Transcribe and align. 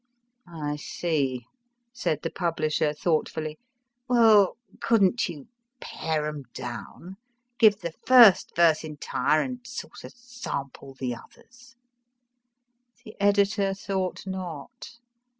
I 0.47 0.77
see, 0.77 1.45
said 1.93 2.23
the 2.23 2.31
publisher 2.31 2.91
thoughfully 2.91 3.59
\vell, 4.09 4.57
couldn 4.81 5.15
t 5.15 5.31
you 5.31 5.47
pare 5.79 6.25
em 6.25 6.45
down; 6.55 7.17
give 7.59 7.81
the 7.81 7.91
first 8.07 8.55
verse 8.55 8.83
entire 8.83 9.43
and 9.43 9.59
sorter 9.63 10.09
sample 10.09 10.95
the 10.95 11.13
others? 11.13 11.75
The 13.05 13.15
editor 13.19 13.75
thought 13.75 14.25
not. 14.25 14.97